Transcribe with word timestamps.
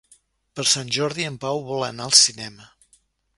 Per 0.59 0.63
Sant 0.69 0.89
Jordi 0.97 1.27
en 1.31 1.37
Pau 1.43 1.61
vol 1.67 1.85
anar 1.89 2.09
al 2.09 2.17
cinema. 2.21 2.67